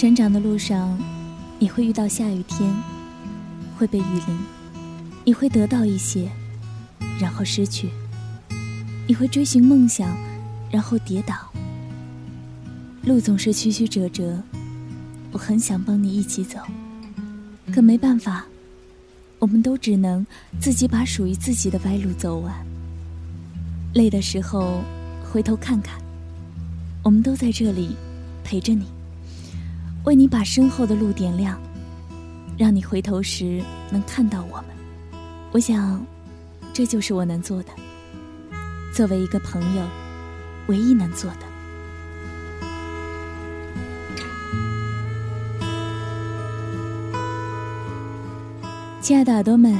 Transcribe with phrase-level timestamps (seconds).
[0.00, 0.98] 成长的路上，
[1.58, 2.74] 你会遇到下雨天，
[3.76, 4.34] 会被雨淋；
[5.26, 6.26] 你会得到一些，
[7.20, 7.86] 然后失去；
[9.06, 10.16] 你会追寻梦想，
[10.70, 11.34] 然后跌倒。
[13.02, 14.42] 路总是曲曲折折，
[15.32, 16.58] 我很想帮你一起走，
[17.70, 18.46] 可没办法，
[19.38, 20.26] 我们都只能
[20.58, 22.54] 自己把属于自己的歪路走完。
[23.92, 24.80] 累的时候，
[25.30, 26.00] 回头看看，
[27.02, 27.94] 我们都在这里
[28.42, 28.86] 陪着你。
[30.04, 31.60] 为你把身后的路点亮，
[32.56, 34.64] 让你回头时能看到我们。
[35.52, 36.04] 我想，
[36.72, 37.68] 这就是我能做的。
[38.94, 39.86] 作为一个朋友，
[40.68, 41.38] 唯一能做的。
[49.00, 49.76] 亲爱的耳朵们，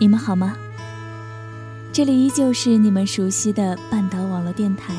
[0.00, 0.56] 你们好吗？
[1.92, 4.92] 这里依旧是你们熟悉的半岛网络电台，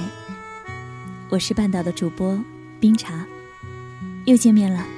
[1.29, 2.39] 我是半岛的主播
[2.79, 3.25] 冰茶。
[4.25, 4.94] 又见面了。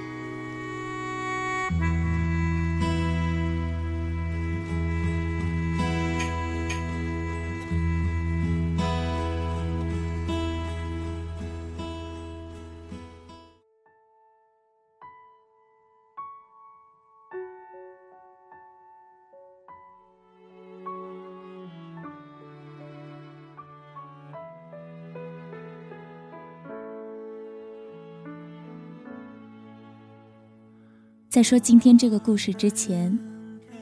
[31.37, 33.15] 在说今天这个故事之前，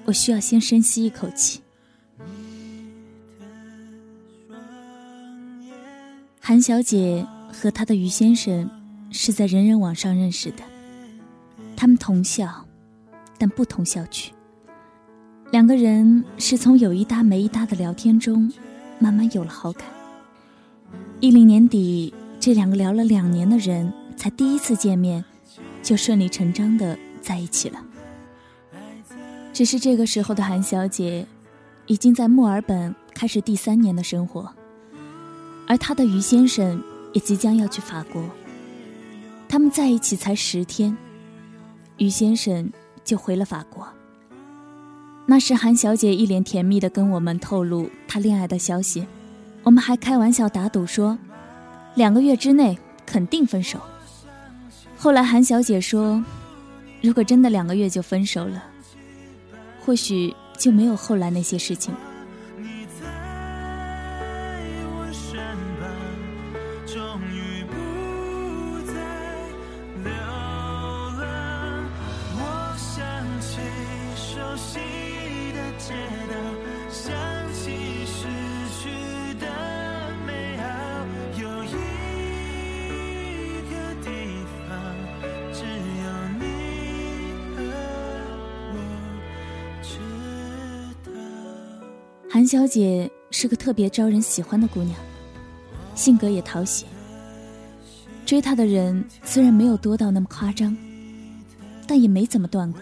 [0.03, 1.61] 我需要先深吸一口气。
[6.41, 8.69] 韩小姐和她的于先生
[9.09, 10.63] 是在人人网上认识的，
[11.77, 12.65] 他们同校，
[13.37, 14.33] 但不同校区。
[15.49, 18.51] 两个人是从有一搭没一搭的聊天中，
[18.99, 19.87] 慢慢有了好感。
[21.21, 25.23] 一零年底，这两个聊了两年的人才第一次见面，
[25.81, 26.99] 就顺理成章的。
[27.25, 27.83] 在一起了，
[29.51, 31.25] 只是这个时候的韩小姐，
[31.87, 34.47] 已经在墨尔本开始第三年的生活，
[35.65, 36.79] 而她的于先生
[37.13, 38.23] 也即将要去法国。
[39.49, 40.95] 他们在一起才十天，
[41.97, 42.71] 于先生
[43.03, 43.87] 就回了法国。
[45.25, 49.07] 那时韩小姐一脸甜蜜的跟我们透露她恋爱的消息，
[49.63, 51.17] 我们还开玩笑打赌说，
[51.95, 53.79] 两个月之内肯定分手。
[54.95, 56.23] 后来韩小姐说。
[57.05, 58.63] 如果真的两个月就分手了，
[59.85, 61.99] 或许就没有后来那些事情了。
[92.45, 94.95] 韩小姐是个特别招人喜欢的姑娘，
[95.95, 96.85] 性格也讨喜。
[98.23, 100.77] 追她的人虽然没有多到那么夸张，
[101.87, 102.81] 但也没怎么断过。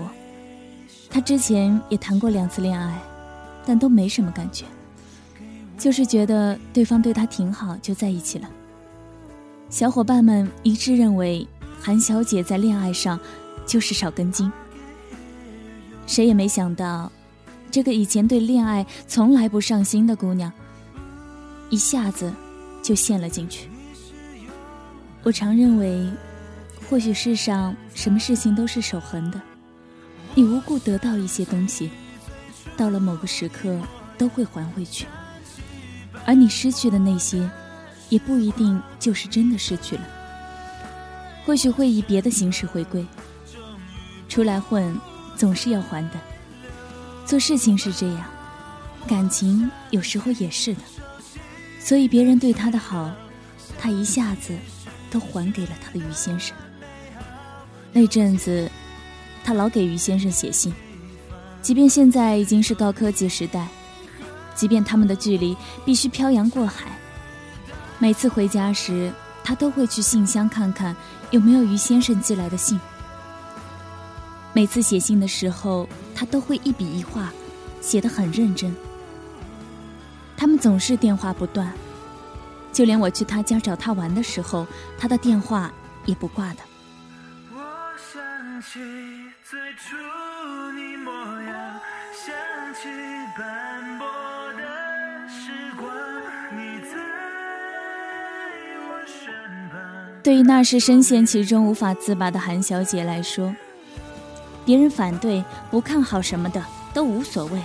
[1.10, 3.02] 她之前也谈过两次恋爱，
[3.66, 4.66] 但都没什么感觉，
[5.78, 8.50] 就是觉得对方对她挺好，就在一起了。
[9.70, 11.48] 小伙伴们一致认为，
[11.80, 13.18] 韩小姐在恋爱上
[13.66, 14.52] 就是少根筋。
[16.06, 17.10] 谁也没想到。
[17.74, 20.54] 这个以前对恋爱从来不上心的姑娘，
[21.72, 22.32] 一下子
[22.84, 23.68] 就陷了进去。
[25.24, 26.08] 我常认为，
[26.88, 29.42] 或许世上什么事情都是守恒的，
[30.36, 31.90] 你无故得到一些东西，
[32.78, 33.76] 到了某个时刻
[34.20, 35.08] 都会还回去；
[36.28, 37.50] 而你失去的那些，
[38.08, 40.08] 也不一定就是真的失去了，
[41.44, 43.04] 或许会以别的形式回归。
[44.30, 44.96] 出来混，
[45.36, 46.20] 总是要还的。
[47.26, 48.26] 做事情是这样，
[49.08, 50.82] 感情有时候也是的。
[51.80, 53.12] 所以别人对他的好，
[53.80, 54.54] 他一下子
[55.12, 56.56] 都还给了他的于先生。
[57.92, 58.70] 那阵子，
[59.44, 60.74] 他老给于先生写信，
[61.62, 63.68] 即便现在已经是高科技时代，
[64.56, 65.56] 即便他们的距离
[65.86, 66.98] 必须漂洋过海，
[68.00, 69.12] 每次回家时，
[69.44, 70.96] 他都会去信箱看看
[71.32, 72.80] 有没有于先生寄来的信。
[74.54, 75.88] 每次写信的时候，
[76.24, 77.34] 他都会一笔一画，
[77.82, 78.74] 写得很认真。
[80.38, 81.70] 他们总是电话不断，
[82.72, 84.66] 就连我去他家找他玩的时候，
[84.98, 85.70] 他的电话
[86.06, 86.60] 也不挂的。
[87.54, 87.60] 我
[87.98, 88.80] 想起
[89.44, 89.98] 最初
[90.78, 91.82] 你模样，
[92.16, 92.34] 想
[92.74, 92.88] 起
[93.38, 94.08] 斑驳
[94.54, 95.92] 的时光，
[96.56, 96.96] 你在
[98.80, 103.54] 我身旁对于那时深陷其中无法自拔的韩小姐来说。
[104.66, 106.64] 别人反对、不看好什么的
[106.94, 107.60] 都无所谓。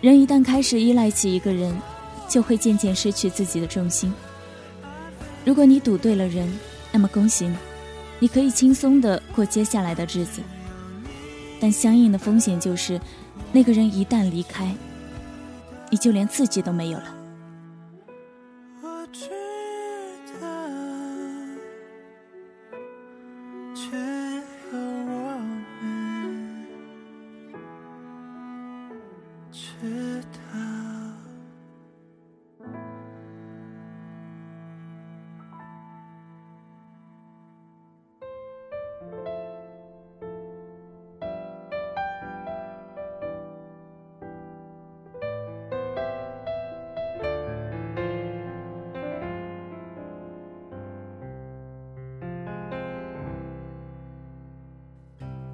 [0.00, 1.76] 人一旦开始依赖起一个人，
[2.28, 4.12] 就会渐渐失去自己的重心。
[5.44, 6.52] 如果你赌对了人，
[6.92, 7.56] 那么恭喜你，
[8.20, 10.42] 你可以轻松的过接下来的日子。
[11.58, 13.00] 但相应的风险就是，
[13.52, 14.74] 那个人一旦离开，
[15.90, 17.15] 你就连自己都没有了。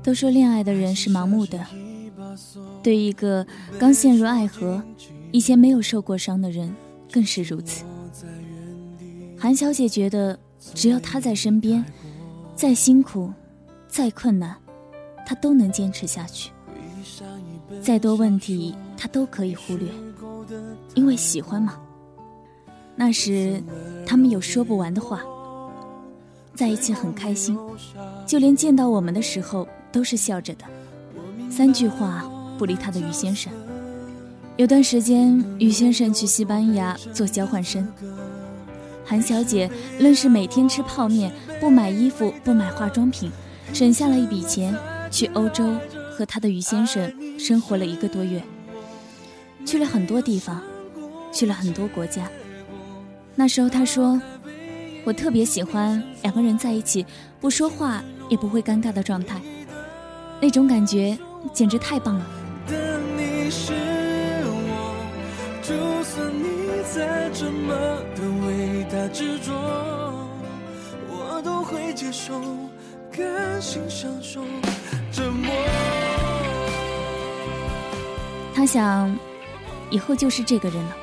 [0.03, 1.65] 都说恋爱的人是盲目的，
[2.83, 3.47] 对一个
[3.79, 4.83] 刚陷入爱河、
[5.31, 6.75] 以前没有受过伤的人
[7.13, 7.85] 更是如此。
[9.39, 10.39] 韩小姐觉得，
[10.75, 11.85] 只要他在身边，
[12.57, 13.33] 再辛苦、
[13.87, 14.57] 再困难，
[15.25, 16.51] 她都能坚持下去；
[17.81, 19.89] 再多问题，她都可以忽略，
[20.95, 21.79] 因为喜欢嘛。
[22.97, 23.63] 那时，
[24.05, 25.23] 他们有说不完的话，
[26.55, 27.57] 在一起很开心，
[28.27, 29.67] 就连见到我们的时候。
[29.93, 30.65] 都是笑着的，
[31.51, 32.25] 三句话
[32.59, 33.53] 不离他的于先生。
[34.57, 37.87] 有段时间，于先生去西班牙做交换生，
[39.05, 43.31] 韩小姐愣是每天吃泡面，不买衣服，不买化妆品，
[43.73, 44.75] 省下了一笔钱，
[45.11, 45.75] 去欧洲
[46.17, 48.43] 和他的于先生生活了一个多月，
[49.65, 50.63] 去了很多地方，
[51.33, 52.31] 去了很多国家。
[53.35, 54.21] 那时候他说
[55.05, 57.05] ：“我特别喜欢两个人在一起，
[57.41, 59.41] 不说话也不会尴尬的状态。”
[60.43, 61.17] 那种感觉
[61.53, 62.27] 简直太棒了。
[78.53, 79.17] 他想，
[79.91, 80.97] 以后就是这个人了，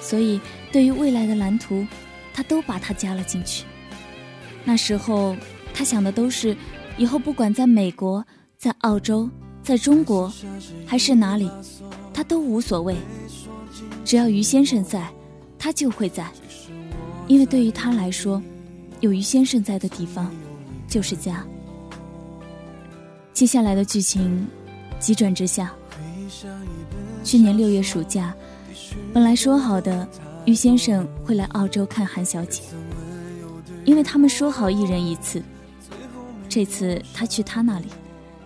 [0.00, 0.40] 所以
[0.70, 1.84] 对于未来的蓝图，
[2.32, 3.64] 他都把他加了进去。
[4.62, 5.36] 那时候，
[5.74, 6.56] 他想的都是。
[6.96, 8.24] 以后不管在美国、
[8.56, 9.28] 在澳洲、
[9.62, 10.32] 在中国，
[10.86, 11.50] 还是哪里，
[12.12, 12.96] 他都无所谓。
[14.04, 15.12] 只要于先生在，
[15.58, 16.30] 他就会在，
[17.26, 18.42] 因为对于他来说，
[19.00, 20.30] 有于先生在的地方，
[20.88, 21.44] 就是家。
[23.34, 24.46] 接下来的剧情
[24.98, 25.74] 急转直下。
[27.22, 28.34] 去年六月暑假，
[29.12, 30.08] 本来说好的
[30.46, 32.62] 于先生会来澳洲看韩小姐，
[33.84, 35.42] 因为他们说好一人一次。
[36.56, 37.84] 这次他去他那里，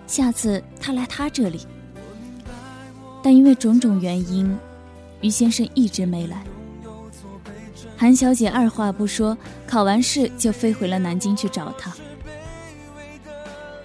[0.09, 1.65] 下次他来他这里。
[3.23, 4.59] 但因为种种原因，
[5.21, 6.43] 于先生一直没来。
[7.97, 11.95] 韩小姐二话不说，考完试就飞回了南京去找他。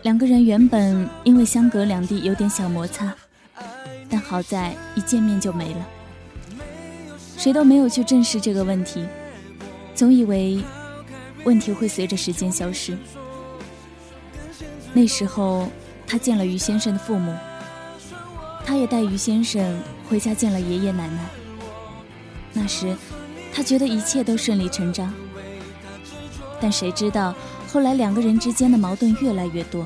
[0.01, 3.13] 两个人原本因为相隔两地有点小摩擦，
[4.09, 5.85] 但好在一见面就没了。
[7.37, 9.05] 谁都没有去正视这个问题，
[9.93, 10.63] 总以为
[11.43, 12.97] 问题会随着时间消失。
[14.97, 15.67] 那时候，
[16.07, 17.35] 他见了于先生的父母，
[18.65, 19.77] 他也带于先生
[20.09, 21.19] 回家见了爷爷奶奶。
[22.53, 22.95] 那时，
[23.53, 25.13] 他觉得一切都顺理成章。
[26.61, 27.35] 但谁知道，
[27.67, 29.85] 后来两个人之间的矛盾越来越多，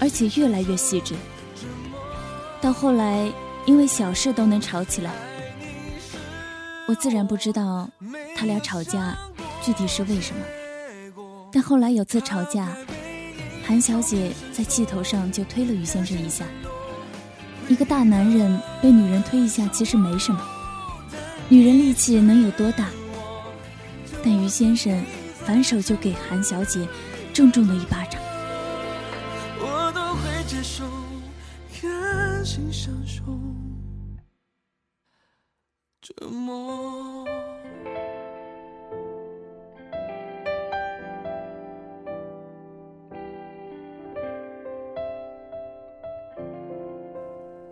[0.00, 1.14] 而且越来越细致。
[2.58, 3.30] 到后来，
[3.66, 5.12] 因为小事都能吵起来。
[6.86, 7.86] 我自然不知道
[8.34, 9.14] 他俩吵架
[9.60, 10.42] 具体是为什么，
[11.52, 12.66] 但后来有次吵架。
[13.68, 16.46] 韩小姐在气头上就推了于先生一下。
[17.68, 20.40] 一个大男人被女人推一下其实没什么，
[21.50, 22.88] 女人力气能有多大？
[24.24, 25.04] 但于先生
[25.44, 26.88] 反手就给韩小姐
[27.34, 28.18] 重重的一巴掌。
[29.60, 30.84] 我都会接受，
[31.82, 33.22] 甘心享受
[36.00, 37.26] 折磨。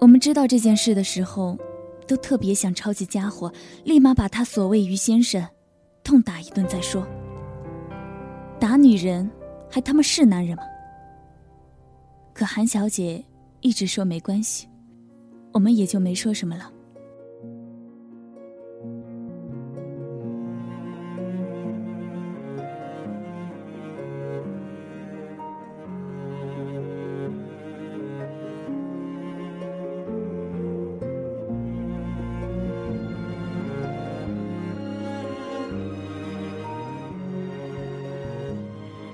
[0.07, 1.59] 我们知道这件事的时候，
[2.07, 5.45] 都特别想抄起家伙，立马把他所谓于先生
[6.05, 7.05] 痛打一顿再说。
[8.61, 9.29] 打女人
[9.69, 10.63] 还他妈是男人吗？
[12.33, 13.25] 可韩小姐
[13.63, 14.69] 一直说没关系，
[15.53, 16.71] 我们也就没说什么了。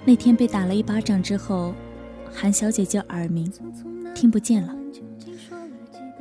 [0.04, 1.72] 那天被打了一巴掌之后，
[2.32, 3.50] 韩小姐就耳鸣，
[4.14, 4.74] 听不见了。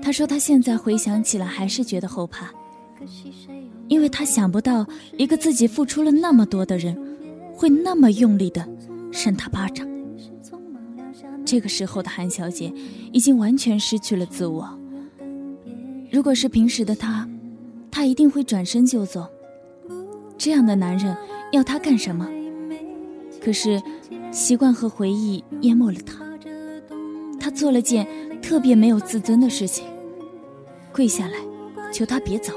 [0.01, 2.51] 她说她现在回想起来还是觉得后怕，
[3.88, 4.85] 因为她想不到
[5.17, 6.95] 一个自己付出了那么多的人，
[7.55, 8.67] 会那么用力的
[9.11, 9.88] 扇她巴掌。
[11.43, 12.71] 这个时候的韩小姐
[13.11, 14.69] 已经完全失去了自我。
[16.11, 17.27] 如果是平时的她，
[17.89, 19.27] 她一定会转身就走。
[20.38, 21.15] 这样的男人
[21.51, 22.27] 要她干什么？
[23.43, 23.81] 可是，
[24.31, 26.24] 习惯和回忆淹没了他。
[27.39, 28.07] 他做了件
[28.39, 29.83] 特别没有自尊的事情，
[30.93, 31.39] 跪下来
[31.91, 32.53] 求他别走，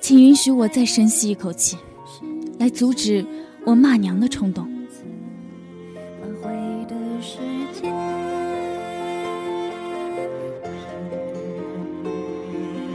[0.00, 1.76] 请允许我再深吸一口气，
[2.60, 3.26] 来阻止
[3.64, 4.68] 我骂娘的冲动。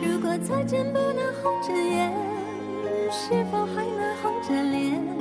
[0.02, 2.14] 如果再见不能红着眼，
[3.12, 5.21] 是否还能红着脸？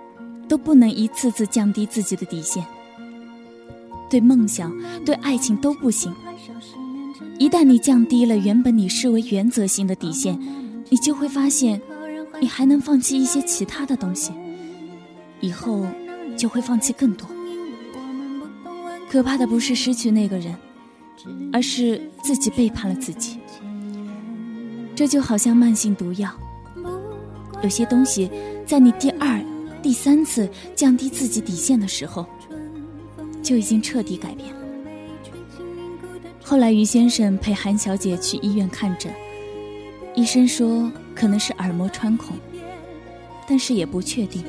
[0.51, 2.65] 都不能一次次降低自己的底线，
[4.09, 4.69] 对梦想、
[5.05, 6.13] 对爱情都不行。
[7.39, 10.37] 一旦你降低了原本你视为原则性的底线，
[10.89, 11.81] 你就会发现，
[12.41, 14.33] 你还能放弃一些其他的东西，
[15.39, 15.85] 以后
[16.35, 17.25] 就会放弃更多。
[19.09, 20.53] 可怕的不是失去那个人，
[21.53, 23.37] 而是自己背叛了自己。
[24.97, 26.29] 这就好像慢性毒药，
[27.63, 28.29] 有些东西
[28.65, 29.41] 在你第二。
[29.81, 32.25] 第三次降低自己底线的时候，
[33.41, 34.61] 就已经彻底改变了。
[36.43, 39.11] 后来于先生陪韩小姐去医院看诊，
[40.13, 42.35] 医生说可能是耳膜穿孔，
[43.47, 44.43] 但是也不确定。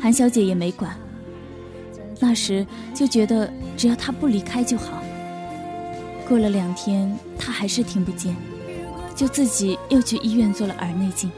[0.00, 0.94] 韩小姐也没管，
[2.20, 5.02] 那时就觉得只要他不离开就好。
[6.28, 8.36] 过了两天，他还是听不见，
[9.14, 11.30] 就自己又去医院做了耳内镜。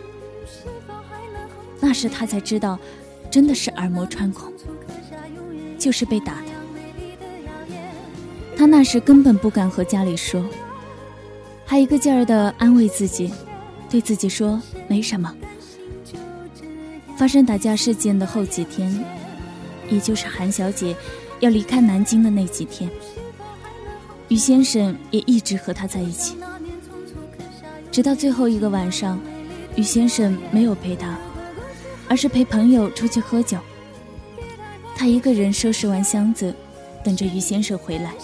[1.87, 2.77] 那时他才知道，
[3.31, 4.53] 真的是耳膜穿孔，
[5.79, 6.49] 就是被打的。
[8.57, 10.45] 他那时根本不敢和家里说，
[11.65, 13.33] 还一个劲儿的安慰自己，
[13.89, 15.33] 对自己说没什么。
[17.17, 19.05] 发生打架事件的后几天，
[19.89, 20.93] 也就是韩小姐
[21.39, 22.91] 要离开南京的那几天，
[24.27, 26.35] 于先生也一直和她在一起，
[27.93, 29.21] 直到最后一个晚上，
[29.77, 31.17] 于先生没有陪她。
[32.09, 33.59] 而是陪朋友出去喝酒。
[34.95, 36.55] 他一个人收拾完箱子，
[37.05, 38.15] 等着于先生回来。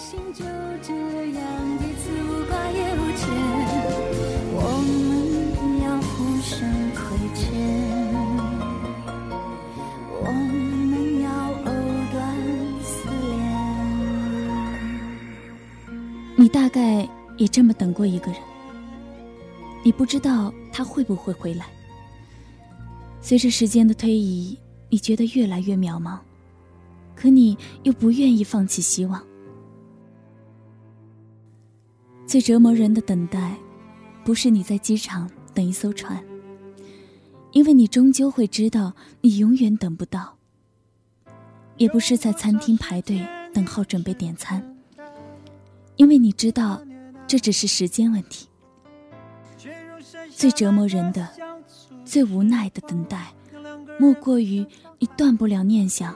[16.35, 18.41] 你大概也这么等过一个人，
[19.83, 21.67] 你不知道他会不会回来。
[23.23, 26.19] 随着时间的推移，你觉得越来越渺茫，
[27.15, 29.25] 可你又不愿意放弃希望。
[32.27, 33.55] 最折磨人的等待，
[34.25, 36.21] 不是你在机场等一艘船，
[37.53, 40.37] 因为你终究会知道，你永远等不到。
[41.77, 44.75] 也不是在餐厅排队等候准备点餐，
[45.95, 46.83] 因为你知道，
[47.25, 48.49] 这只是时间问题。
[50.29, 51.27] 最折磨人的、
[52.13, 53.33] 最无奈的等待，
[53.97, 54.63] 莫过于
[54.99, 56.15] 你断不了念想，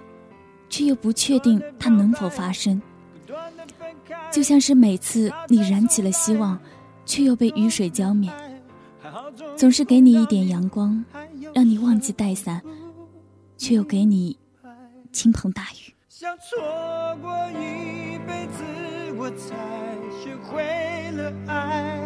[0.70, 2.80] 却又不确定它能否发生。
[4.32, 6.60] 就像是每次你燃起了希望，
[7.04, 8.32] 却又被雨水浇灭。
[9.56, 11.04] 总是给你一点阳光，
[11.56, 12.62] 让你忘记带伞，
[13.58, 14.38] 却又给你
[15.12, 15.92] 倾盆大雨。
[16.10, 16.60] 想错
[17.24, 18.64] 过一辈子，
[19.18, 19.56] 我才
[20.22, 20.62] 学会
[21.14, 21.98] 了爱。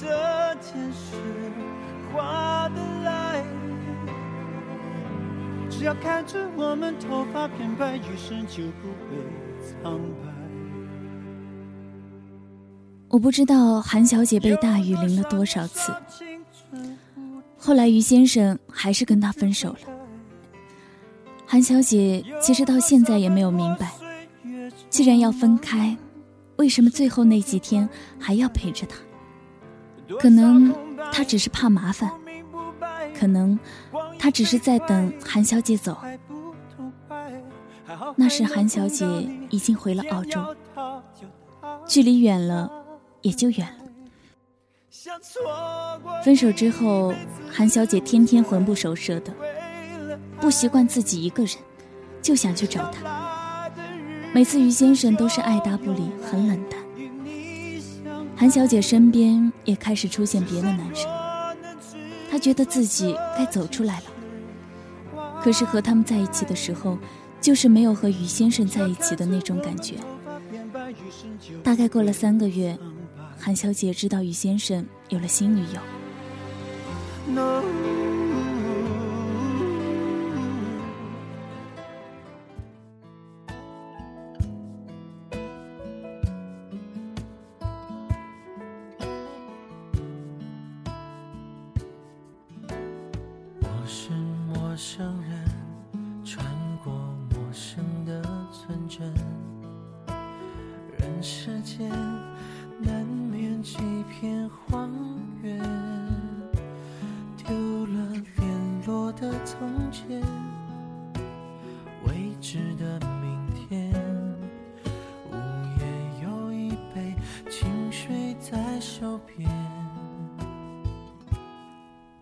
[0.00, 1.16] 这件事，
[2.12, 3.44] 划得来。
[5.70, 9.16] 只要看着我们头发变白，余生就不会
[9.62, 10.32] 苍白。
[13.08, 15.92] 我不知道韩小姐被大雨淋了多少次，
[17.56, 19.78] 后来于先生还是跟她分手了。
[21.46, 23.92] 韩小姐其实到现在也没有明白，
[24.90, 25.96] 既然要分开，
[26.56, 28.96] 为什么最后那几天还要陪着他？
[30.18, 30.74] 可能
[31.12, 32.10] 他只是怕麻烦，
[33.18, 33.58] 可能
[34.18, 35.96] 他只是在等韩小姐走。
[38.16, 39.06] 那时韩小姐
[39.50, 40.54] 已经回了澳洲，
[41.86, 42.70] 距离远了
[43.22, 43.84] 也就远了。
[46.24, 47.14] 分手之后，
[47.50, 49.32] 韩小姐天天魂不守舍的，
[50.40, 51.56] 不习惯自己一个人，
[52.22, 53.70] 就想去找他。
[54.32, 56.83] 每次于先生都是爱答不理，很冷淡。
[58.36, 61.08] 韩小姐身边也开始出现别的男生，
[62.30, 64.06] 她觉得自己该走出来了。
[65.40, 66.98] 可是和他们在一起的时候，
[67.40, 69.94] 就是没有和于先生在一起的那种感觉。
[71.62, 72.76] 大概过了三个月，
[73.38, 75.80] 韩小姐知道于先生有了新女友。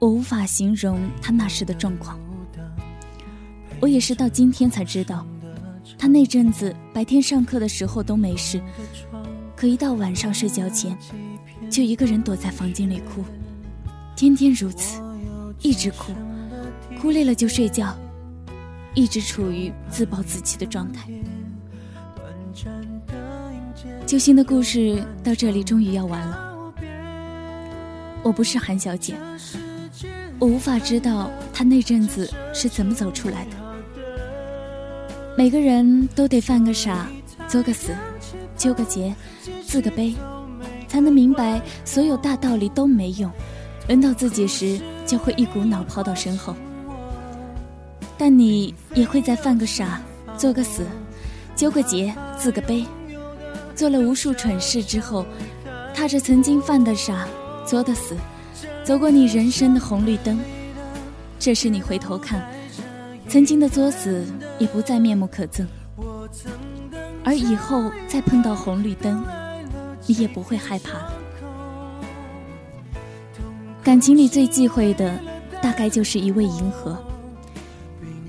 [0.02, 2.18] 我无法形容他那时的状况。
[3.78, 5.24] 我也是到今天才知道，
[5.96, 8.60] 他那阵子白天上课的时候都没事，
[9.54, 10.98] 可一到晚上睡觉前，
[11.70, 13.24] 就一个人躲在房间里哭，
[14.16, 15.00] 天天如此，
[15.60, 16.12] 一直哭，
[17.00, 17.96] 哭累了就睡觉，
[18.94, 21.08] 一直处于自暴自弃的状态。
[24.04, 26.74] 揪心的故事到这里终于要完了。
[28.24, 29.14] 我不是韩小姐。
[30.42, 33.50] 我无法知道他那阵子是怎么走出来的。
[35.38, 37.06] 每个人都得犯个傻，
[37.46, 37.94] 作个死，
[38.56, 39.14] 纠个结，
[39.64, 40.16] 自个悲，
[40.88, 43.30] 才能明白所有大道理都没用，
[43.86, 46.56] 轮到自己时就会一股脑抛到身后。
[48.18, 50.02] 但你也会在犯个傻，
[50.36, 50.82] 作个死，
[51.54, 52.84] 纠个结，自个悲，
[53.76, 55.24] 做了无数蠢事之后，
[55.94, 57.28] 踏着曾经犯的傻，
[57.64, 58.16] 作的死。
[58.84, 60.40] 走过你人生的红绿灯，
[61.38, 62.44] 这时你回头看，
[63.28, 64.24] 曾经的作死
[64.58, 65.64] 已不再面目可憎，
[67.24, 69.24] 而以后再碰到红绿灯，
[70.06, 71.12] 你也不会害怕了。
[73.84, 75.16] 感情里最忌讳的，
[75.62, 76.96] 大概就是一味迎合，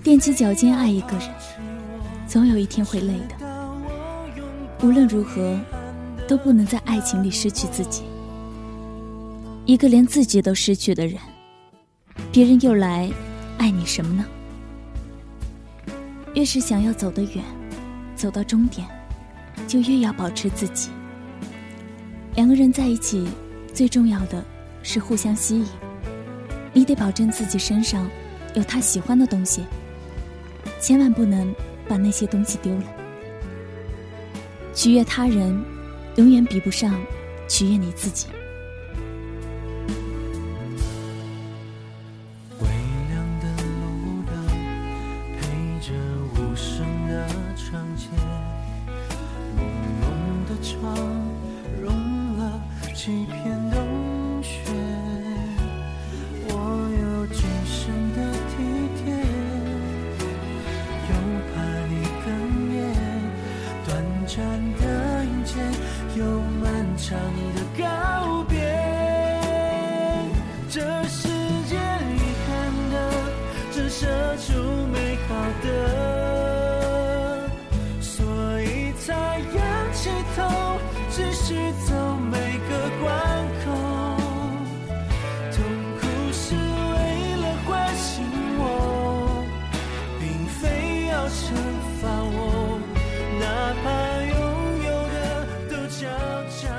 [0.04, 1.30] 踮起脚尖爱一个人，
[2.28, 3.36] 总有一天会累的。
[4.84, 5.60] 无论如何，
[6.28, 8.04] 都不能在爱情里失去自己。
[9.66, 11.18] 一个连自己都失去的人，
[12.34, 13.10] 别人又来
[13.58, 14.26] 爱你什么呢？
[16.34, 17.42] 越是想要走得远，
[18.14, 18.86] 走到终点，
[19.66, 20.90] 就越要保持自己。
[22.36, 23.26] 两个人在一起，
[23.74, 24.44] 最重要的
[24.82, 25.68] 是互相吸引。
[26.74, 28.10] 你得保证自己身上
[28.56, 29.64] 有他喜欢的东西，
[30.78, 31.56] 千万不能
[31.88, 32.84] 把那些东西丢了。
[34.74, 35.58] 取悦他人，
[36.18, 37.00] 永远比不上
[37.48, 38.28] 取悦你自己。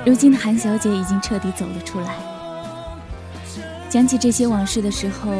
[0.05, 2.15] 如今的韩小姐已经彻底走了出来。
[3.89, 5.33] 讲起这些往事的时候，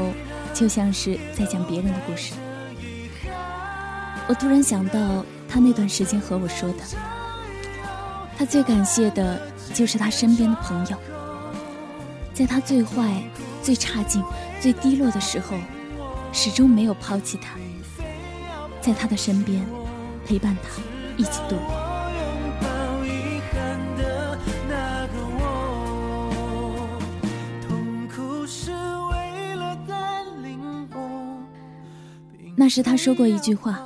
[0.54, 2.34] 就像是在讲别人的故事。
[4.28, 6.80] 我突然想到，她那段时间和我说的，
[8.36, 9.40] 她最感谢的
[9.72, 10.98] 就是她身边的朋友，
[12.34, 13.22] 在她最坏、
[13.62, 14.24] 最差劲、
[14.60, 15.56] 最低落的时候，
[16.34, 17.52] 始终没有抛弃她，
[18.82, 19.64] 在她的身边
[20.26, 20.82] 陪伴她
[21.18, 21.85] 一起度过。
[32.66, 33.80] 那时他说过一句话：“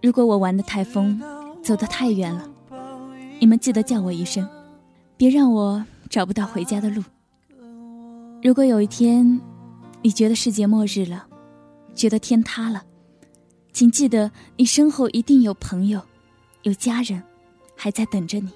[0.00, 1.20] 如果我玩得太疯，
[1.60, 2.48] 走得太远了，
[3.40, 4.48] 你们记得叫我一声，
[5.16, 7.02] 别让我找不到回家的路。
[8.40, 9.40] 如果有一天，
[10.02, 11.26] 你觉得世界末日了，
[11.96, 12.80] 觉得天塌了，
[13.72, 16.00] 请记得你身后一定有朋友，
[16.62, 17.20] 有家人，
[17.74, 18.52] 还在等着你。”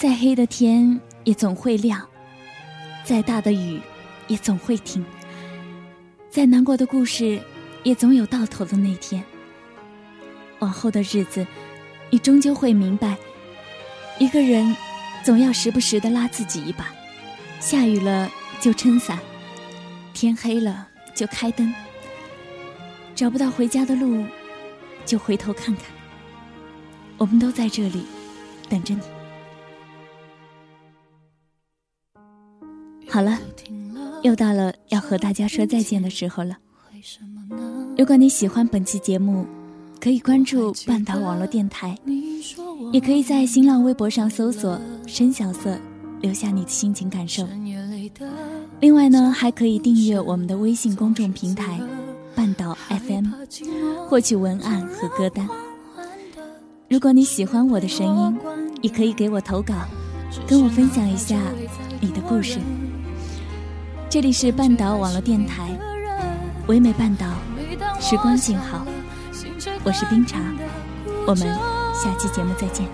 [0.00, 2.08] 再黑的天也总会亮，
[3.04, 3.78] 再大的雨
[4.28, 5.04] 也总会停，
[6.30, 7.38] 再难过的故事
[7.82, 9.22] 也总有到头的那天。
[10.60, 11.46] 往后的日子，
[12.08, 13.14] 你终究会明白，
[14.18, 14.74] 一个人
[15.22, 16.86] 总要时不时的拉自己一把，
[17.60, 19.18] 下雨了就撑伞，
[20.14, 21.74] 天黑了就开灯，
[23.14, 24.24] 找不到回家的路，
[25.04, 25.84] 就回头看看，
[27.18, 28.06] 我们都在这里
[28.66, 29.19] 等着你。
[33.10, 33.38] 好了，
[34.22, 36.56] 又到了要和大家说再见的时候了。
[37.98, 39.44] 如果你喜欢本期节目，
[40.00, 41.98] 可以关注半岛网络电台，
[42.92, 45.76] 也可以在新浪微博上搜索“深小色”，
[46.22, 47.46] 留下你的心情感受。
[48.78, 51.80] 另外呢，还可以订阅我们的微信公众平台
[52.34, 53.26] “半岛 FM”，
[54.08, 55.48] 获取文案和歌单。
[56.88, 58.38] 如果你喜欢我的声音，
[58.82, 59.74] 也可以给我投稿，
[60.46, 61.36] 跟我分享一下
[62.00, 62.58] 你的故事。
[64.10, 65.70] 这里是半岛网络电台，
[66.66, 67.26] 唯美半岛，
[68.00, 68.84] 时光静好，
[69.84, 70.40] 我是冰茶，
[71.28, 71.46] 我们
[71.94, 72.84] 下期节目再见。